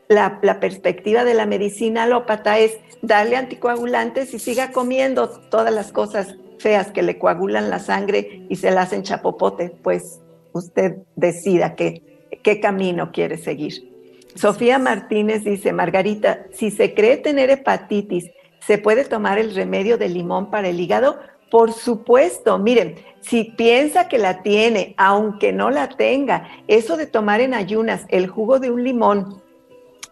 La, 0.07 0.39
perspectiva 0.59 1.23
de 1.23 1.33
la 1.33 1.45
medicina 1.45 2.03
alópata 2.03 2.59
es 2.59 2.77
darle 3.01 3.35
anticoagulantes 3.37 4.33
y 4.33 4.39
siga 4.39 4.71
comiendo 4.71 5.29
todas 5.29 5.73
las 5.73 5.91
cosas 5.91 6.35
feas 6.59 6.91
que 6.91 7.01
le 7.01 7.17
coagulan 7.17 7.69
la 7.69 7.79
sangre 7.79 8.45
y 8.49 8.55
se 8.57 8.69
la 8.69 8.83
hacen 8.83 9.03
chapopote, 9.03 9.69
pues 9.81 10.21
usted 10.51 10.97
decida 11.15 11.75
qué, 11.75 12.29
qué 12.43 12.59
camino 12.59 13.11
quiere 13.11 13.37
seguir. 13.37 13.91
Sofía 14.35 14.79
Martínez 14.79 15.43
dice, 15.43 15.73
Margarita, 15.73 16.45
si 16.51 16.71
se 16.71 16.93
cree 16.93 17.17
tener 17.17 17.49
hepatitis, 17.49 18.31
¿Se 18.65 18.77
puede 18.77 19.03
tomar 19.05 19.39
el 19.39 19.53
remedio 19.53 19.97
de 19.97 20.09
limón 20.09 20.49
para 20.49 20.69
el 20.69 20.79
hígado? 20.79 21.19
Por 21.51 21.73
supuesto, 21.73 22.57
miren, 22.57 22.95
si 23.21 23.43
piensa 23.43 24.07
que 24.07 24.17
la 24.17 24.41
tiene, 24.41 24.95
aunque 24.97 25.51
no 25.51 25.69
la 25.69 25.89
tenga, 25.89 26.49
eso 26.67 26.97
de 26.97 27.05
tomar 27.05 27.41
en 27.41 27.53
ayunas 27.53 28.05
el 28.09 28.27
jugo 28.27 28.59
de 28.59 28.71
un 28.71 28.83
limón, 28.83 29.41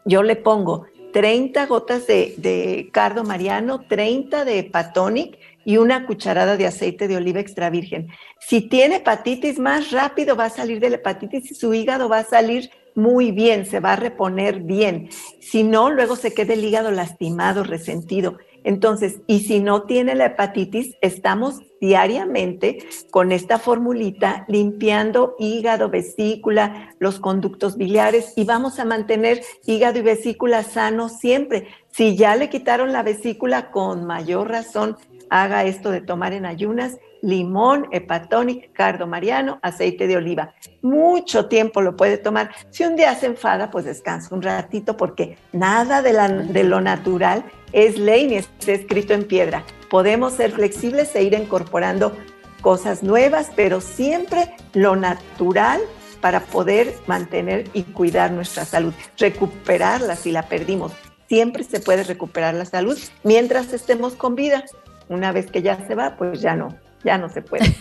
yo 0.06 0.22
le 0.24 0.36
pongo 0.36 0.86
30 1.14 1.66
gotas 1.66 2.08
de, 2.08 2.90
cardo 2.92 3.24
mariano, 3.24 3.82
30 3.88 4.46
de 4.46 4.60
hepatonic 4.60 5.38
y 5.66 5.78
una 5.78 6.06
cucharada 6.06 6.58
de 6.58 6.68
aceite 6.68 7.08
de 7.08 7.18
oliva 7.18 7.40
extra 7.40 7.70
virgen. 7.70 8.08
Si 8.40 8.62
tiene 8.62 8.98
hepatitis, 8.98 9.60
más 9.60 9.92
rápido 9.92 10.36
va 10.36 10.46
a 10.46 10.50
salir 10.50 10.80
de 10.80 10.90
la 10.90 10.96
hepatitis 10.98 11.52
y 11.52 11.56
su 11.56 11.74
hígado 11.74 12.10
va 12.10 12.20
a 12.20 12.24
salir 12.24 12.70
muy 12.96 13.32
bien, 13.32 13.66
se 13.66 13.80
va 13.80 13.94
a 13.94 13.98
reponer 13.98 14.62
bien. 14.62 15.10
Si 15.40 15.64
no, 15.64 15.90
luego 15.90 16.16
se 16.16 16.34
queda 16.34 16.54
el 16.54 16.64
hígado 16.64 16.92
lastimado, 16.92 17.64
resentido. 17.64 18.38
Entonces, 18.64 19.22
y 19.28 19.40
si 19.40 19.60
no 19.60 19.84
tiene 19.84 20.14
la 20.14 20.26
hepatitis, 20.26 20.96
estamos 21.02 21.62
diariamente 21.80 22.88
con 23.10 23.32
esta 23.32 23.58
formulita 23.58 24.46
limpiando 24.48 25.36
hígado, 25.40 25.90
vesícula, 25.90 26.96
los 27.00 27.20
conductos 27.20 27.76
biliares 27.76 28.34
y 28.36 28.44
vamos 28.44 28.78
a 28.78 28.86
mantener 28.86 29.42
hígado 29.66 29.98
y 29.98 30.04
vesícula 30.04 30.62
sanos 30.64 31.18
siempre. 31.18 31.68
Si 31.92 32.16
ya 32.16 32.36
le 32.36 32.50
quitaron 32.50 32.94
la 32.94 33.02
vesícula, 33.02 33.72
con 33.72 34.06
mayor 34.06 34.50
razón, 34.50 34.96
haga 35.30 35.64
esto 35.64 35.90
de 35.90 36.02
tomar 36.02 36.34
en 36.34 36.46
ayunas 36.46 36.98
limón, 37.22 37.88
hepatonic, 37.92 38.72
cardo 38.74 39.08
mariano, 39.08 39.60
aceite 39.62 40.08
de 40.08 40.18
oliva. 40.18 40.54
Mucho 40.82 41.48
tiempo 41.48 41.82
lo 41.82 41.96
puede 41.96 42.18
tomar. 42.18 42.52
Si 42.70 42.84
un 42.84 42.96
día 42.96 43.16
se 43.16 43.28
enfada, 43.28 43.72
pues 43.72 43.86
descansa 43.86 44.34
un 44.34 44.42
ratito 44.42 44.98
porque 44.98 45.38
nada 45.52 46.02
de, 46.02 46.14
de 46.14 46.64
lo 46.64 46.82
natural 46.82 47.44
es 47.72 47.98
ley 47.98 48.28
ni 48.28 48.36
está 48.36 48.72
escrito 48.72 49.14
en 49.14 49.24
piedra. 49.24 49.64
Podemos 49.90 50.34
ser 50.34 50.52
flexibles 50.52 51.16
e 51.16 51.24
ir 51.24 51.34
incorporando 51.34 52.16
cosas 52.62 53.04
nuevas, 53.04 53.52
pero 53.56 53.82
siempre 53.82 54.56
lo 54.74 54.96
natural 54.96 55.82
para 56.22 56.42
poder 56.42 56.94
mantener 57.08 57.68
y 57.74 57.84
cuidar 57.84 58.32
nuestra 58.32 58.64
salud, 58.64 58.94
recuperarla 59.18 60.16
si 60.16 60.32
la 60.32 60.44
perdimos. 60.44 60.92
Siempre 61.28 61.64
se 61.64 61.80
puede 61.80 62.04
recuperar 62.04 62.54
la 62.54 62.66
salud 62.66 62.98
mientras 63.24 63.74
estemos 63.74 64.14
con 64.14 64.36
vida. 64.36 64.64
Una 65.10 65.32
vez 65.32 65.50
que 65.50 65.62
ya 65.62 65.88
se 65.88 65.96
va, 65.96 66.16
pues 66.18 66.42
ya 66.42 66.56
no, 66.56 66.78
ya 67.04 67.18
no 67.18 67.30
se 67.30 67.42
puede. 67.42 67.76